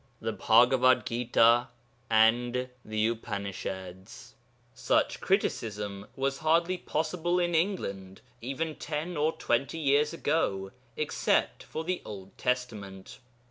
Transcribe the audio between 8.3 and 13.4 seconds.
even ten or twenty years ago, except for the Old Testament.